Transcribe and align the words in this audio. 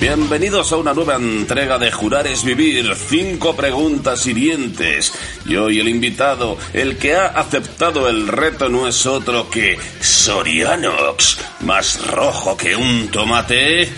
Bienvenidos 0.00 0.72
a 0.72 0.78
una 0.78 0.94
nueva 0.94 1.16
entrega 1.16 1.78
de 1.78 1.92
Jurar 1.92 2.26
es 2.26 2.42
Vivir, 2.42 2.94
cinco 2.96 3.54
preguntas 3.54 4.26
hirientes. 4.26 5.12
Y 5.44 5.56
hoy 5.56 5.78
el 5.78 5.88
invitado, 5.88 6.56
el 6.72 6.96
que 6.96 7.14
ha 7.14 7.26
aceptado 7.26 8.08
el 8.08 8.26
reto 8.26 8.70
no 8.70 8.88
es 8.88 9.04
otro 9.04 9.50
que 9.50 9.78
Sorianox, 10.00 11.38
más 11.60 12.06
rojo 12.06 12.56
que 12.56 12.74
un 12.74 13.08
tomate. 13.08 13.92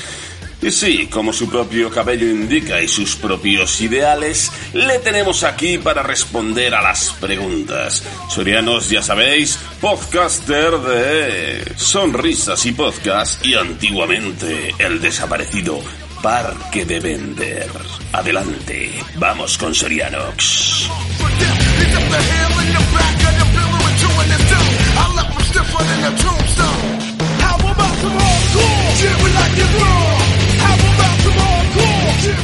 Y 0.62 0.70
sí, 0.70 1.08
como 1.08 1.32
su 1.32 1.48
propio 1.50 1.90
cabello 1.90 2.28
indica 2.28 2.80
y 2.80 2.86
sus 2.86 3.16
propios 3.16 3.80
ideales, 3.80 4.52
le 4.72 5.00
tenemos 5.00 5.42
aquí 5.42 5.76
para 5.76 6.04
responder 6.04 6.72
a 6.72 6.80
las 6.80 7.10
preguntas. 7.14 8.04
Sorianos, 8.30 8.88
ya 8.88 9.02
sabéis, 9.02 9.58
podcaster 9.80 10.78
de 10.78 11.72
Sonrisas 11.76 12.64
y 12.64 12.72
Podcast 12.72 13.44
y 13.44 13.54
antiguamente 13.54 14.72
el 14.78 15.00
desaparecido 15.00 15.80
Parque 16.22 16.84
de 16.84 17.00
Vender. 17.00 17.68
Adelante, 18.12 18.92
vamos 19.18 19.58
con 19.58 19.74
Sorianox. 19.74 20.88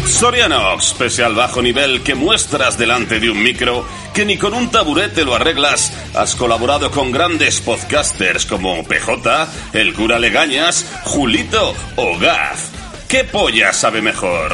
Sorianox, 0.06 0.94
pese 0.94 1.22
al 1.22 1.34
bajo 1.34 1.62
nivel 1.62 2.02
que 2.02 2.16
muestras 2.16 2.76
delante 2.76 3.20
de 3.20 3.30
un 3.30 3.40
micro, 3.40 3.84
que 4.12 4.24
ni 4.24 4.36
con 4.36 4.52
un 4.52 4.68
taburete 4.68 5.24
lo 5.24 5.34
arreglas, 5.34 5.92
has 6.14 6.34
colaborado 6.34 6.90
con 6.90 7.12
grandes 7.12 7.60
podcasters 7.60 8.44
como 8.44 8.82
PJ, 8.82 9.48
El 9.74 9.94
Cura 9.94 10.18
Legañas, 10.18 10.84
Julito 11.04 11.72
o 11.94 12.18
Gaz. 12.18 12.70
¿Qué 13.06 13.22
polla 13.24 13.72
sabe 13.72 14.02
mejor? 14.02 14.52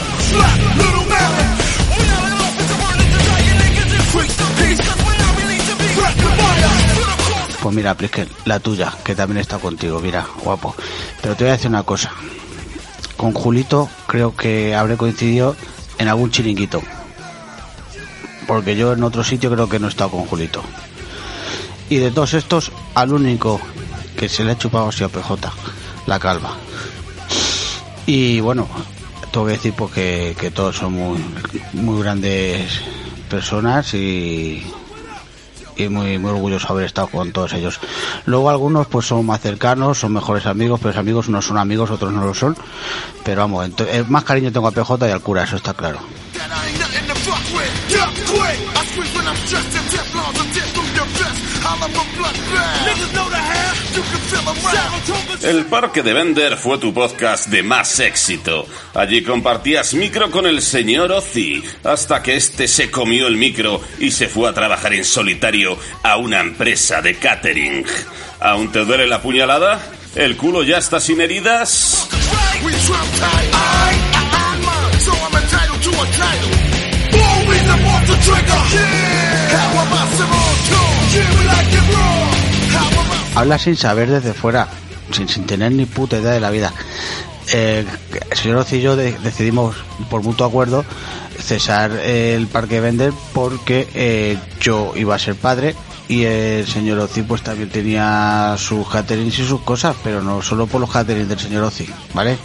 Pues 7.63 7.75
mira, 7.75 7.95
Plisken, 7.95 8.29
la 8.45 8.61
tuya, 8.61 8.93
que 9.03 9.15
también 9.15 9.39
está 9.39 9.57
contigo, 9.57 9.99
mira, 10.01 10.27
guapo. 10.43 10.77
Pero 11.23 11.35
te 11.35 11.45
voy 11.45 11.51
a 11.53 11.55
decir 11.55 11.71
una 11.71 11.83
cosa. 11.85 12.13
Con 13.17 13.33
Julito 13.33 13.89
creo 14.07 14.37
que 14.37 14.75
habré 14.75 14.97
coincidido 14.97 15.57
en 15.99 16.09
algún 16.09 16.31
chiringuito. 16.31 16.83
Porque 18.47 18.77
yo 18.77 18.93
en 18.93 19.03
otro 19.03 19.25
sitio 19.25 19.51
creo 19.51 19.69
que 19.69 19.79
no 19.79 19.87
he 19.87 19.91
estado 19.91 20.11
con 20.11 20.27
Julito. 20.27 20.63
Y 21.89 21.97
de 21.97 22.11
todos 22.11 22.35
estos, 22.35 22.73
al 22.95 23.13
único 23.13 23.61
que 24.17 24.29
se 24.29 24.45
le 24.45 24.53
ha 24.53 24.59
chupado 24.59 24.89
ha 24.89 24.93
sido 24.93 25.09
PJ, 25.09 25.53
la 26.07 26.19
calva. 26.19 26.57
Y 28.07 28.41
bueno, 28.41 28.69
tengo 29.33 29.47
que 29.47 29.53
decir 29.53 29.75
pues 29.75 29.93
que 29.93 30.53
todos 30.55 30.77
son 30.77 30.93
muy, 30.93 31.25
muy 31.73 32.03
grandes 32.03 32.81
personas 33.29 33.95
y, 33.95 34.63
y 35.77 35.89
muy, 35.89 36.19
muy 36.19 36.31
orgulloso 36.31 36.69
de 36.69 36.73
haber 36.75 36.87
estado 36.87 37.09
con 37.09 37.33
todos 37.33 37.53
ellos. 37.55 37.81
Luego 38.27 38.51
algunos 38.51 38.87
pues 38.87 39.07
son 39.07 39.25
más 39.27 39.41
cercanos, 39.41 39.99
son 39.99 40.13
mejores 40.13 40.47
amigos, 40.47 40.81
pero 40.81 40.91
los 40.91 40.99
amigos 40.99 41.29
unos 41.29 41.45
son 41.47 41.59
amigos, 41.59 41.91
otros 41.91 42.13
no 42.13 42.25
lo 42.25 42.35
son. 42.35 42.57
Pero 43.25 43.41
vamos, 43.43 43.67
ento- 43.67 43.87
eh, 43.89 44.05
más 44.09 44.25
cariño 44.25 44.53
tengo 44.53 44.69
a 44.69 44.73
PJ 44.73 45.09
y 45.09 45.11
al 45.11 45.21
cura, 45.21 45.45
eso 45.45 45.57
está 45.57 45.75
claro. 45.75 45.99
El 55.43 55.67
Parque 55.67 56.03
de 56.03 56.13
Vender 56.13 56.57
fue 56.57 56.79
tu 56.79 56.93
podcast 56.93 57.49
de 57.49 57.63
más 57.63 58.01
éxito. 58.01 58.67
Allí 58.95 59.23
compartías 59.23 59.95
micro 59.95 60.31
con 60.31 60.47
el 60.47 60.63
señor 60.63 61.13
Ozzy, 61.13 61.63
hasta 61.85 62.23
que 62.23 62.37
este 62.37 62.67
se 62.69 62.91
comió 62.91 63.27
el 63.27 63.37
micro 63.37 63.81
y 63.99 64.11
se 64.11 64.29
fue 64.29 64.49
a 64.49 64.55
trabajar 64.55 64.95
en 64.95 65.05
solitario 65.05 65.79
a 66.03 66.17
una 66.17 66.41
empresa 66.41 67.03
de 67.03 67.17
catering. 67.19 67.85
¿Aún 68.41 68.73
te 68.73 68.85
duele 68.85 69.07
la 69.07 69.23
puñalada? 69.23 69.81
¿El 70.15 70.37
culo 70.37 70.63
ya 70.63 70.79
está 70.79 71.01
sin 71.01 71.21
heridas? 71.21 72.09
Habla 83.37 83.59
sin 83.59 83.77
saber 83.77 84.11
desde 84.11 84.33
fuera, 84.33 84.69
sin, 85.13 85.29
sin 85.29 85.45
tener 85.47 85.73
ni 85.73 85.87
puta 85.87 86.19
idea 86.19 86.33
de 86.33 86.41
la 86.41 86.51
vida. 86.51 86.73
Eh, 87.53 87.85
el 88.31 88.37
señor 88.37 88.59
Ozzy 88.59 88.77
y 88.77 88.81
yo 88.83 88.97
de- 88.97 89.13
decidimos, 89.19 89.77
por 90.09 90.23
mutuo 90.23 90.47
acuerdo, 90.47 90.85
cesar 91.39 91.91
el 91.93 92.47
parque 92.47 92.81
Vender 92.81 93.13
porque 93.33 93.89
eh, 93.95 94.39
yo 94.61 94.93
iba 94.97 95.15
a 95.15 95.19
ser 95.19 95.35
padre 95.35 95.75
y 96.09 96.25
el 96.25 96.67
señor 96.67 96.99
Ozzy 97.01 97.23
pues 97.23 97.43
también 97.43 97.69
tenía 97.71 98.55
sus 98.57 98.89
caterings 98.89 99.39
y 99.41 99.47
sus 99.47 99.61
cosas, 99.63 99.95
pero 100.03 100.23
no 100.23 100.41
solo 100.43 100.67
por 100.67 100.81
los 100.81 100.91
caterings 100.91 101.29
del 101.29 101.39
señor 101.41 101.65
Ozzy, 101.65 101.87
¿vale? 102.15 102.39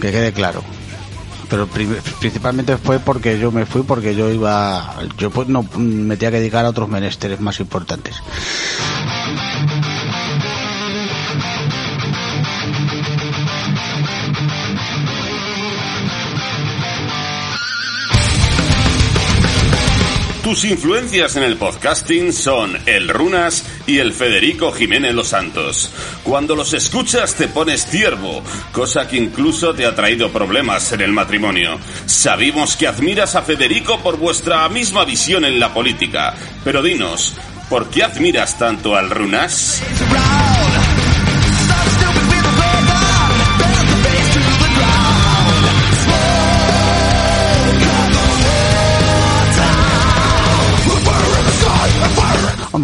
Que 0.00 0.12
quede 0.12 0.32
claro. 0.32 0.62
Pero 1.48 1.66
pri- 1.68 1.86
principalmente 2.18 2.76
fue 2.76 2.98
porque 2.98 3.38
yo 3.38 3.52
me 3.52 3.66
fui, 3.66 3.82
porque 3.82 4.14
yo 4.16 4.30
iba, 4.32 4.96
yo 5.16 5.30
pues 5.30 5.46
no 5.48 5.62
me 5.76 6.16
tenía 6.16 6.32
que 6.32 6.38
dedicar 6.40 6.64
a 6.64 6.70
otros 6.70 6.88
menesteres 6.88 7.40
más 7.40 7.60
importantes. 7.60 8.16
Tus 20.46 20.64
influencias 20.64 21.34
en 21.34 21.42
el 21.42 21.56
podcasting 21.56 22.32
son 22.32 22.78
el 22.86 23.08
Runas 23.08 23.64
y 23.84 23.98
el 23.98 24.12
Federico 24.12 24.70
Jiménez 24.70 25.12
Los 25.12 25.26
Santos. 25.26 25.90
Cuando 26.22 26.54
los 26.54 26.72
escuchas 26.72 27.34
te 27.34 27.48
pones 27.48 27.84
ciervo, 27.84 28.44
cosa 28.70 29.08
que 29.08 29.16
incluso 29.16 29.74
te 29.74 29.84
ha 29.84 29.96
traído 29.96 30.30
problemas 30.30 30.92
en 30.92 31.00
el 31.00 31.10
matrimonio. 31.10 31.80
Sabimos 32.06 32.76
que 32.76 32.86
admiras 32.86 33.34
a 33.34 33.42
Federico 33.42 33.98
por 33.98 34.18
vuestra 34.18 34.68
misma 34.68 35.04
visión 35.04 35.44
en 35.44 35.58
la 35.58 35.74
política, 35.74 36.36
pero 36.62 36.80
dinos, 36.80 37.34
¿por 37.68 37.90
qué 37.90 38.04
admiras 38.04 38.56
tanto 38.56 38.94
al 38.94 39.10
Runas? 39.10 39.82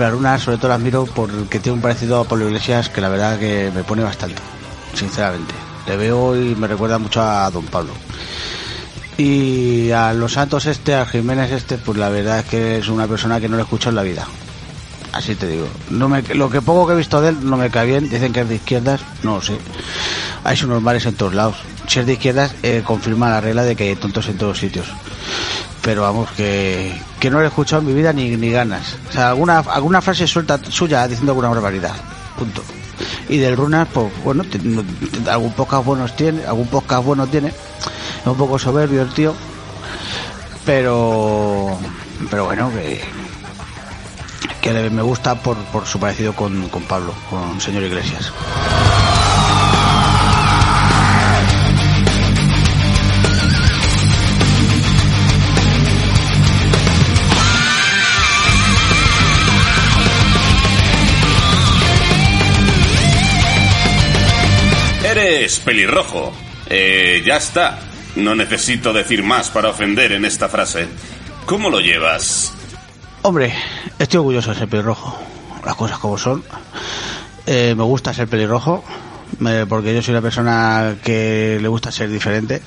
Aruna 0.06 0.38
sobre 0.38 0.58
todo 0.58 0.68
la 0.68 0.74
admiro 0.76 1.06
porque 1.06 1.60
tiene 1.60 1.76
un 1.76 1.82
parecido 1.82 2.20
a 2.20 2.24
Pablo 2.24 2.46
Iglesias 2.46 2.88
que 2.88 3.00
la 3.00 3.08
verdad 3.08 3.38
que 3.38 3.70
me 3.74 3.84
pone 3.84 4.02
bastante, 4.02 4.40
sinceramente. 4.94 5.54
Le 5.86 5.96
veo 5.96 6.36
y 6.36 6.54
me 6.54 6.66
recuerda 6.66 6.98
mucho 6.98 7.22
a 7.22 7.50
Don 7.50 7.64
Pablo. 7.66 7.92
Y 9.18 9.90
a 9.90 10.12
los 10.12 10.32
Santos 10.32 10.66
este, 10.66 10.94
a 10.94 11.06
Jiménez 11.06 11.52
este, 11.52 11.78
pues 11.78 11.98
la 11.98 12.08
verdad 12.08 12.40
es 12.40 12.44
que 12.46 12.78
es 12.78 12.88
una 12.88 13.06
persona 13.06 13.40
que 13.40 13.48
no 13.48 13.56
le 13.56 13.62
escucho 13.62 13.90
en 13.90 13.96
la 13.96 14.02
vida. 14.02 14.26
Así 15.12 15.34
te 15.34 15.46
digo. 15.46 15.68
No 15.90 16.08
me, 16.08 16.22
lo 16.22 16.48
que 16.48 16.62
poco 16.62 16.86
que 16.86 16.94
he 16.94 16.96
visto 16.96 17.20
de 17.20 17.30
él 17.30 17.38
no 17.42 17.56
me 17.56 17.70
cae 17.70 17.86
bien. 17.86 18.08
Dicen 18.08 18.32
que 18.32 18.40
es 18.40 18.48
de 18.48 18.54
izquierdas. 18.54 19.00
No 19.22 19.36
lo 19.36 19.42
sé. 19.42 19.58
Hay 20.44 20.56
sus 20.56 20.68
normales 20.68 21.04
en 21.06 21.14
todos 21.14 21.34
lados. 21.34 21.56
Si 21.86 22.00
es 22.00 22.06
de 22.06 22.14
izquierdas, 22.14 22.54
eh, 22.62 22.82
confirma 22.84 23.28
la 23.28 23.40
regla 23.40 23.62
de 23.64 23.76
que 23.76 23.84
hay 23.84 23.96
tontos 23.96 24.28
en 24.28 24.38
todos 24.38 24.58
sitios. 24.58 24.86
Pero 25.82 26.02
vamos, 26.02 26.30
que, 26.32 27.00
que 27.18 27.28
no 27.28 27.38
lo 27.38 27.44
he 27.44 27.48
escuchado 27.48 27.82
en 27.82 27.88
mi 27.88 27.94
vida 27.94 28.12
ni, 28.12 28.36
ni 28.36 28.50
ganas. 28.50 28.96
O 29.08 29.12
sea, 29.12 29.30
alguna, 29.30 29.58
alguna 29.58 30.00
frase 30.00 30.26
suelta 30.26 30.60
suya 30.68 31.06
diciendo 31.08 31.32
alguna 31.32 31.48
barbaridad. 31.48 31.94
Punto. 32.38 32.62
Y 33.28 33.38
del 33.38 33.56
Runas, 33.56 33.88
pues 33.92 34.06
bueno, 34.22 34.44
algún 35.28 35.52
podcast 35.52 35.84
buenos 35.84 36.14
tiene, 36.14 36.44
algún 36.44 36.68
podcast 36.68 37.04
bueno 37.04 37.26
tiene. 37.26 37.48
Es 37.48 38.26
un 38.26 38.36
poco 38.36 38.58
soberbio 38.58 39.02
el 39.02 39.12
tío. 39.12 39.34
Pero, 40.64 41.76
pero 42.30 42.44
bueno, 42.44 42.70
que, 42.70 43.00
que 44.60 44.90
me 44.90 45.02
gusta 45.02 45.34
por, 45.34 45.56
por 45.56 45.86
su 45.86 45.98
parecido 45.98 46.32
con, 46.34 46.68
con 46.68 46.84
Pablo, 46.84 47.12
con 47.28 47.60
señor 47.60 47.82
Iglesias. 47.82 48.32
Pelirrojo. 65.58 66.32
Eh, 66.68 67.22
ya 67.24 67.36
está. 67.36 67.78
No 68.16 68.34
necesito 68.34 68.92
decir 68.92 69.22
más 69.22 69.50
para 69.50 69.70
ofender 69.70 70.12
en 70.12 70.24
esta 70.24 70.48
frase. 70.48 70.86
¿Cómo 71.46 71.70
lo 71.70 71.80
llevas? 71.80 72.52
Hombre, 73.22 73.54
estoy 73.98 74.18
orgulloso 74.18 74.50
de 74.50 74.58
ser 74.58 74.68
pelirrojo. 74.68 75.18
Las 75.64 75.76
cosas 75.76 75.98
como 75.98 76.18
son. 76.18 76.42
Eh, 77.46 77.74
me 77.76 77.84
gusta 77.84 78.12
ser 78.12 78.28
pelirrojo. 78.28 78.84
porque 79.68 79.94
yo 79.94 80.02
soy 80.02 80.12
una 80.12 80.22
persona 80.22 80.96
que 81.02 81.58
le 81.60 81.68
gusta 81.68 81.90
ser 81.90 82.10
diferente. 82.10 82.62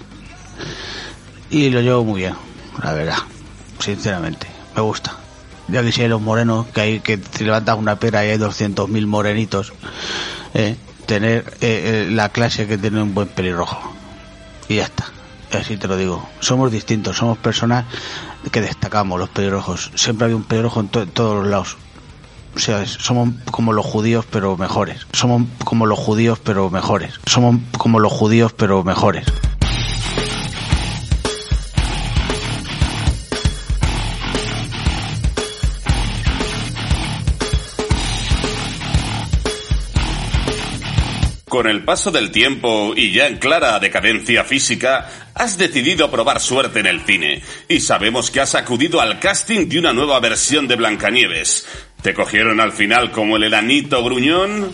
Y 1.50 1.70
lo 1.70 1.82
llevo 1.82 2.04
muy 2.04 2.22
bien, 2.22 2.36
la 2.84 2.94
verdad. 2.94 3.18
Sinceramente, 3.80 4.48
me 4.76 4.82
gusta. 4.82 5.16
Ya 5.68 5.84
quisiera 5.84 6.10
los 6.10 6.22
morenos, 6.22 6.68
que 6.68 6.82
hay 6.82 7.00
que 7.00 7.18
te 7.18 7.44
levantas 7.44 7.78
una 7.78 7.98
pera 7.98 8.26
y 8.26 8.30
hay 8.30 8.38
200.000 8.38 9.06
morenitos. 9.08 9.74
Eh, 10.54 10.76
tener 11.06 11.46
eh, 11.62 12.06
eh, 12.06 12.08
la 12.12 12.30
clase 12.30 12.68
que 12.68 12.78
tiene 12.78 13.02
un 13.02 13.14
buen 13.14 13.28
pelirrojo. 13.28 13.94
Y 14.68 14.76
ya 14.76 14.84
está. 14.84 15.06
Así 15.54 15.78
te 15.78 15.88
lo 15.88 15.98
digo. 15.98 16.28
Somos 16.40 16.72
distintos, 16.72 17.18
somos 17.18 17.38
personas 17.38 17.86
que 18.52 18.62
destacamos 18.62 19.20
los 19.20 19.30
pelirrojos. 19.30 19.92
Siempre 19.96 20.28
hay 20.28 20.34
un 20.34 20.44
pelirrojo 20.44 20.80
en, 20.82 20.88
todos 20.88 21.44
los 21.44 21.48
lados. 21.48 21.78
O 22.56 22.60
sea, 22.60 22.86
somos 22.86 23.30
como 23.52 23.74
los 23.74 23.86
judíos 23.86 24.26
pero 24.30 24.58
mejores. 24.58 25.06
Somos 25.12 25.44
como 25.64 25.86
los 25.86 26.00
judíos 26.00 26.40
pero 26.44 26.70
mejores. 26.70 27.20
Somos 27.26 27.58
como 27.78 28.00
los 28.00 28.12
judíos 28.12 28.54
pero 28.54 28.84
mejores. 28.84 29.26
Con 41.56 41.68
el 41.68 41.86
paso 41.86 42.12
del 42.12 42.32
tiempo 42.32 42.92
y 42.98 43.14
ya 43.14 43.28
en 43.28 43.38
clara 43.38 43.80
decadencia 43.80 44.44
física, 44.44 45.10
has 45.34 45.58
decidido 45.58 46.12
probar 46.12 46.42
suerte 46.42 46.82
en 46.82 46.86
el 46.86 47.06
cine. 47.06 47.42
Y 47.70 47.80
sabemos 47.80 48.30
que 48.30 48.42
has 48.42 48.56
acudido 48.56 49.00
al 49.00 49.22
casting 49.22 49.70
de 49.70 49.80
una 49.80 49.94
nueva 49.94 50.20
versión 50.20 50.68
de 50.68 50.76
Blancanieves. 50.76 51.66
¿Te 52.02 52.14
cogieron 52.14 52.60
al 52.60 52.74
final 52.74 53.10
como 53.10 53.38
el 53.38 53.44
elanito 53.44 54.04
gruñón? 54.04 54.70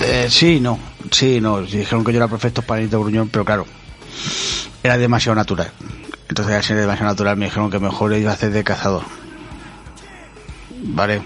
Eh, 0.00 0.26
sí, 0.30 0.60
no. 0.60 0.87
Sí, 1.10 1.40
no, 1.40 1.60
dijeron 1.62 2.04
que 2.04 2.12
yo 2.12 2.18
era 2.18 2.28
perfecto 2.28 2.62
para 2.62 2.80
Nito 2.80 3.00
Gruñón, 3.00 3.28
pero 3.28 3.44
claro, 3.44 3.66
era 4.82 4.98
demasiado 4.98 5.34
natural. 5.34 5.70
Entonces, 6.28 6.54
al 6.54 6.62
ser 6.62 6.76
demasiado 6.76 7.10
natural, 7.10 7.36
me 7.36 7.46
dijeron 7.46 7.70
que 7.70 7.78
mejor 7.78 8.12
iba 8.14 8.30
a 8.30 8.34
hacer 8.34 8.50
de 8.50 8.64
cazador. 8.64 9.02
Vale. 10.82 11.22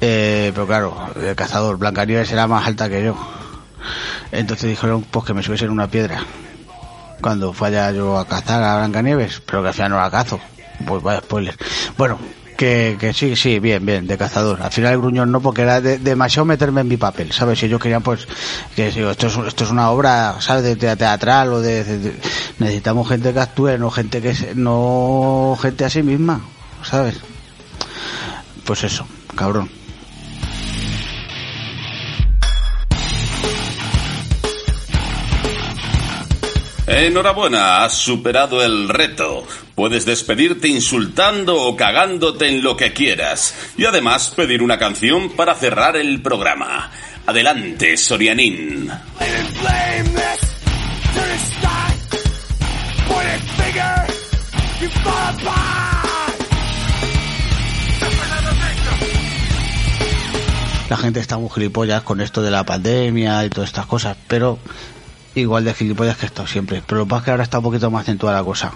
Eh, 0.00 0.50
pero 0.54 0.66
claro, 0.66 0.96
el 1.16 1.36
cazador, 1.36 1.78
Blancanieves 1.78 2.30
era 2.32 2.46
más 2.46 2.66
alta 2.66 2.88
que 2.88 3.04
yo. 3.04 3.16
Entonces 4.32 4.68
dijeron 4.68 5.02
pues 5.02 5.24
que 5.24 5.34
me 5.34 5.42
subiese 5.42 5.66
en 5.66 5.70
una 5.70 5.86
piedra. 5.88 6.22
Cuando 7.20 7.52
falla 7.52 7.92
yo 7.92 8.18
a 8.18 8.26
cazar 8.26 8.62
a 8.62 8.78
Blancanieves, 8.78 9.40
pero 9.46 9.62
que 9.62 9.68
al 9.68 9.74
final 9.74 9.90
no 9.92 9.96
la 9.98 10.10
cazo. 10.10 10.40
Pues 10.84 11.02
vaya 11.02 11.20
spoiler. 11.20 11.56
Bueno, 11.96 12.18
que, 12.56 12.96
que 12.98 13.12
sí, 13.12 13.36
sí, 13.36 13.58
bien, 13.58 13.84
bien, 13.84 14.06
de 14.06 14.16
cazador. 14.18 14.62
Al 14.62 14.72
final 14.72 14.92
el 14.92 14.98
gruñón 14.98 15.30
no, 15.30 15.40
porque 15.40 15.62
era 15.62 15.80
demasiado 15.80 16.44
meterme 16.44 16.82
en 16.82 16.88
mi 16.88 16.96
papel, 16.96 17.32
¿sabes? 17.32 17.58
Si 17.58 17.68
yo 17.68 17.78
quería, 17.78 18.00
pues, 18.00 18.26
que 18.74 18.88
esto 18.88 19.26
es, 19.26 19.36
esto 19.48 19.64
es 19.64 19.70
una 19.70 19.90
obra, 19.90 20.36
¿sabes? 20.40 20.78
De 20.78 20.96
teatral 20.96 21.52
o 21.52 21.60
de, 21.60 22.14
Necesitamos 22.58 23.08
gente 23.08 23.32
que 23.32 23.40
actúe, 23.40 23.78
no 23.78 23.90
gente 23.90 24.20
que... 24.22 24.54
No 24.54 25.56
gente 25.60 25.84
a 25.84 25.90
sí 25.90 26.02
misma, 26.02 26.40
¿sabes? 26.82 27.16
Pues 28.64 28.84
eso, 28.84 29.06
cabrón. 29.36 29.83
Enhorabuena, 36.86 37.82
has 37.82 37.94
superado 37.94 38.62
el 38.62 38.90
reto. 38.90 39.46
Puedes 39.74 40.04
despedirte 40.04 40.68
insultando 40.68 41.62
o 41.62 41.74
cagándote 41.76 42.46
en 42.46 42.62
lo 42.62 42.76
que 42.76 42.92
quieras. 42.92 43.54
Y 43.78 43.86
además 43.86 44.32
pedir 44.36 44.62
una 44.62 44.78
canción 44.78 45.30
para 45.30 45.54
cerrar 45.54 45.96
el 45.96 46.20
programa. 46.20 46.90
Adelante, 47.24 47.96
Sorianín. 47.96 48.90
La 60.90 60.96
gente 60.98 61.20
está 61.20 61.38
muy 61.38 61.48
con 62.04 62.20
esto 62.20 62.42
de 62.42 62.50
la 62.50 62.64
pandemia 62.64 63.42
y 63.46 63.48
todas 63.48 63.70
estas 63.70 63.86
cosas, 63.86 64.18
pero 64.28 64.58
igual 65.34 65.64
de 65.64 65.74
gilipollas 65.74 66.16
que 66.16 66.26
he 66.26 66.28
estado 66.28 66.48
siempre. 66.48 66.82
Pero 66.86 67.00
lo 67.00 67.04
que 67.06 67.10
pasa 67.10 67.18
es 67.18 67.24
que 67.24 67.30
ahora 67.30 67.42
está 67.42 67.58
un 67.58 67.64
poquito 67.64 67.90
más 67.90 68.02
acentuada 68.02 68.38
la 68.38 68.44
cosa. 68.44 68.72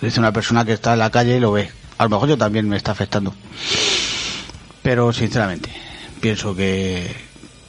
Dice 0.00 0.20
una 0.20 0.32
persona 0.32 0.64
que 0.64 0.72
está 0.72 0.92
en 0.92 0.98
la 0.98 1.10
calle 1.10 1.36
y 1.36 1.40
lo 1.40 1.52
ve. 1.52 1.70
A 1.98 2.04
lo 2.04 2.10
mejor 2.10 2.28
yo 2.28 2.38
también 2.38 2.68
me 2.68 2.76
está 2.76 2.92
afectando. 2.92 3.34
Pero 4.82 5.12
sinceramente, 5.12 5.70
pienso 6.20 6.54
que, 6.54 7.14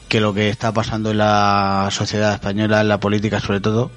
que 0.08 0.20
lo 0.20 0.34
que 0.34 0.48
está 0.48 0.72
pasando 0.72 1.10
en 1.10 1.18
la 1.18 1.88
sociedad 1.90 2.34
española, 2.34 2.80
en 2.80 2.88
la 2.88 3.00
política 3.00 3.40
sobre 3.40 3.60
todo, 3.60 3.90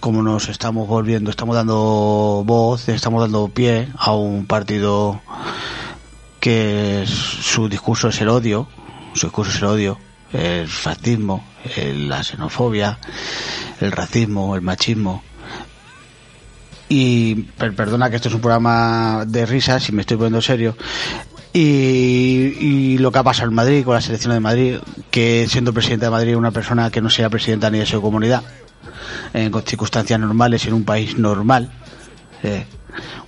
como 0.00 0.22
nos 0.22 0.48
estamos 0.48 0.88
volviendo, 0.88 1.30
estamos 1.30 1.56
dando 1.56 2.42
voz, 2.46 2.88
estamos 2.88 3.20
dando 3.20 3.48
pie 3.48 3.88
a 3.96 4.12
un 4.12 4.46
partido 4.46 5.20
que 6.40 7.04
su 7.06 7.68
discurso 7.68 8.08
es 8.08 8.20
el 8.20 8.28
odio, 8.28 8.68
su 9.14 9.26
discurso 9.26 9.52
es 9.52 9.58
el 9.58 9.64
odio, 9.64 9.98
el 10.32 10.68
fascismo, 10.68 11.44
la 11.76 12.22
xenofobia, 12.22 12.98
el 13.80 13.92
racismo, 13.92 14.54
el 14.54 14.62
machismo. 14.62 15.22
Y 16.88 17.34
perdona 17.58 18.08
que 18.08 18.16
esto 18.16 18.28
es 18.28 18.34
un 18.34 18.40
programa 18.40 19.24
de 19.26 19.44
risas 19.44 19.88
y 19.88 19.92
me 19.92 20.02
estoy 20.02 20.16
poniendo 20.16 20.40
serio. 20.40 20.76
Y, 21.52 22.98
lo 22.98 23.10
que 23.10 23.18
ha 23.18 23.22
pasado 23.22 23.48
en 23.48 23.54
Madrid 23.54 23.84
con 23.84 23.94
la 23.94 24.00
selección 24.00 24.32
de 24.32 24.40
Madrid, 24.40 24.76
que 25.10 25.46
siendo 25.48 25.72
presidente 25.72 26.06
de 26.06 26.10
Madrid 26.10 26.36
una 26.36 26.50
persona 26.50 26.90
que 26.90 27.00
no 27.00 27.10
sea 27.10 27.30
presidenta 27.30 27.70
ni 27.70 27.78
de 27.78 27.86
su 27.86 28.00
comunidad, 28.02 28.42
en 29.32 29.52
circunstancias 29.62 30.18
normales 30.20 30.66
en 30.66 30.74
un 30.74 30.84
país 30.84 31.16
normal, 31.16 31.70
eh, 32.42 32.66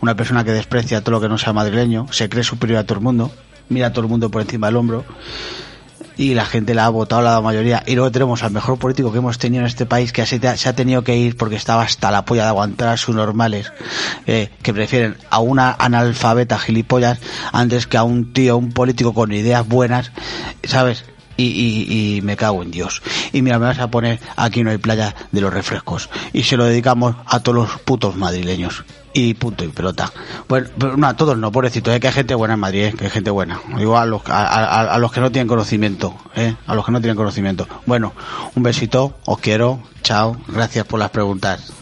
una 0.00 0.14
persona 0.16 0.44
que 0.44 0.52
desprecia 0.52 1.02
todo 1.02 1.12
lo 1.12 1.20
que 1.20 1.28
no 1.28 1.38
sea 1.38 1.52
madrileño, 1.52 2.06
se 2.12 2.28
cree 2.28 2.44
superior 2.44 2.78
a 2.78 2.84
todo 2.84 2.98
el 2.98 3.04
mundo, 3.04 3.32
mira 3.68 3.88
a 3.88 3.92
todo 3.92 4.04
el 4.04 4.10
mundo 4.10 4.30
por 4.30 4.42
encima 4.42 4.66
del 4.66 4.76
hombro 4.76 5.04
y 6.20 6.34
la 6.34 6.44
gente 6.44 6.74
la 6.74 6.84
ha 6.84 6.90
votado 6.90 7.22
la 7.22 7.40
mayoría. 7.40 7.82
Y 7.86 7.94
luego 7.94 8.12
tenemos 8.12 8.42
al 8.42 8.50
mejor 8.50 8.78
político 8.78 9.10
que 9.10 9.16
hemos 9.16 9.38
tenido 9.38 9.62
en 9.62 9.66
este 9.66 9.86
país 9.86 10.12
que 10.12 10.26
se, 10.26 10.38
ha 10.68 10.72
tenido 10.74 11.02
que 11.02 11.16
ir 11.16 11.34
porque 11.34 11.56
estaba 11.56 11.80
hasta 11.80 12.10
la 12.10 12.26
polla 12.26 12.42
de 12.42 12.48
aguantar 12.48 12.88
a 12.88 12.98
sus 12.98 13.14
normales, 13.14 13.72
eh, 14.26 14.50
que 14.62 14.74
prefieren 14.74 15.16
a 15.30 15.38
una 15.38 15.74
analfabeta 15.78 16.58
gilipollas 16.58 17.20
antes 17.52 17.86
que 17.86 17.96
a 17.96 18.02
un 18.02 18.34
tío, 18.34 18.58
un 18.58 18.72
político 18.72 19.14
con 19.14 19.32
ideas 19.32 19.66
buenas, 19.66 20.12
¿sabes? 20.62 21.06
Y, 21.40 22.20
me 22.22 22.36
cago 22.36 22.62
en 22.62 22.70
Dios. 22.70 23.02
Y 23.32 23.42
mira, 23.42 23.58
me 23.58 23.66
vas 23.66 23.78
a 23.78 23.90
poner 23.90 24.20
aquí 24.36 24.62
no 24.62 24.70
hay 24.70 24.78
playa 24.78 25.14
de 25.32 25.40
los 25.40 25.52
refrescos. 25.52 26.10
Y 26.32 26.42
se 26.42 26.56
lo 26.56 26.64
dedicamos 26.64 27.16
a 27.26 27.40
todos 27.40 27.56
los 27.56 27.80
putos 27.80 28.16
madrileños 28.16 28.84
y 29.12 29.34
punto 29.34 29.64
y 29.64 29.68
pelota. 29.68 30.12
Bueno, 30.48 30.68
no, 30.96 31.06
a 31.06 31.16
todos 31.16 31.36
no, 31.36 31.50
pobrecito, 31.50 31.92
¿eh? 31.92 32.00
que 32.00 32.08
hay 32.08 32.12
gente 32.12 32.34
buena 32.34 32.54
en 32.54 32.60
Madrid, 32.60 32.84
¿eh? 32.84 32.94
que 32.96 33.04
hay 33.04 33.10
gente 33.10 33.30
buena. 33.30 33.60
Digo 33.76 33.98
a 33.98 34.06
los, 34.06 34.22
a, 34.26 34.96
los 34.98 35.12
que 35.12 35.20
no 35.20 35.30
tienen 35.32 35.48
conocimiento, 35.48 36.14
¿eh? 36.36 36.54
a 36.66 36.74
los 36.74 36.84
que 36.84 36.92
no 36.92 37.00
tienen 37.00 37.16
conocimiento. 37.16 37.66
Bueno, 37.86 38.12
un 38.54 38.62
besito, 38.62 39.14
os 39.24 39.38
quiero, 39.38 39.80
chao, 40.02 40.36
gracias 40.48 40.86
por 40.86 41.00
las 41.00 41.10
preguntas. 41.10 41.72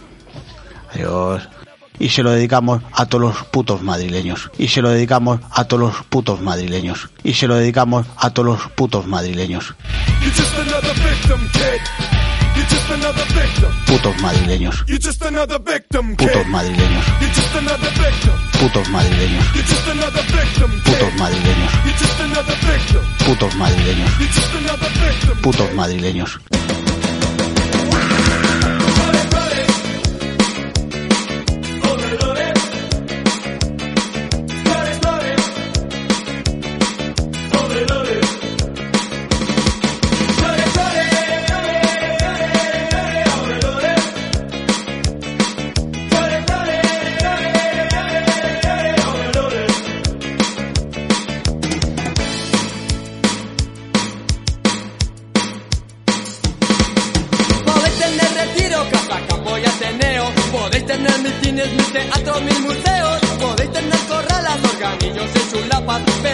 Adiós. 0.94 1.57
Y 2.00 2.10
se 2.10 2.22
lo 2.22 2.30
dedicamos 2.30 2.82
a 2.92 3.06
todos 3.06 3.22
los 3.22 3.44
putos 3.46 3.82
madrileños. 3.82 4.50
Y 4.58 4.68
se 4.68 4.82
lo 4.82 4.90
dedicamos 4.90 5.40
a 5.50 5.64
todos 5.64 5.80
los 5.80 6.06
putos 6.06 6.40
madrileños. 6.40 7.08
Y 7.24 7.32
se 7.34 7.46
lo 7.46 7.56
dedicamos 7.56 8.06
a 8.16 8.30
todos 8.30 8.46
los 8.46 8.70
putos 8.72 9.06
madrileños. 9.06 9.74
Putos 13.86 14.20
madrileños. 14.20 14.84
Putos 16.26 16.46
madrileños. 16.48 17.04
Putos 18.58 18.88
madrileños. 18.88 19.44
Putos 20.86 21.14
madrileños. 21.18 21.72
Putos 23.26 23.54
madrileños. 23.56 24.10
Putos 25.42 25.74
madrileños. 25.74 26.40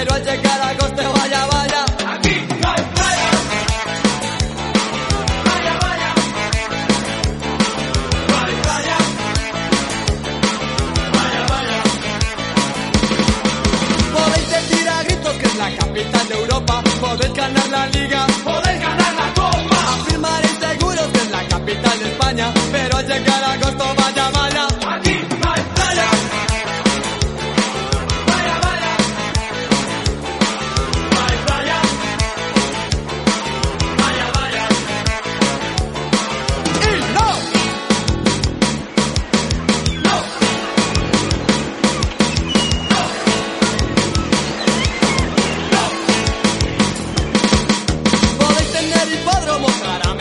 Llegar 0.05 0.44